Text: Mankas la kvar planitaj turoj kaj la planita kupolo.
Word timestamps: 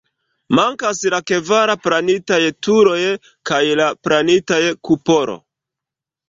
Mankas 0.59 1.01
la 1.13 1.17
kvar 1.31 1.71
planitaj 1.87 2.39
turoj 2.69 2.97
kaj 3.51 3.61
la 3.81 3.87
planita 4.09 4.59
kupolo. 4.91 5.39